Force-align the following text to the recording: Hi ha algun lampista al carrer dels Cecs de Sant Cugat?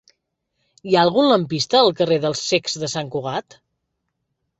Hi 0.91 0.95
ha 0.99 1.03
algun 1.07 1.27
lampista 1.31 1.77
al 1.81 1.93
carrer 1.99 2.17
dels 2.23 2.41
Cecs 2.53 2.79
de 2.85 2.89
Sant 2.95 3.13
Cugat? 3.17 3.59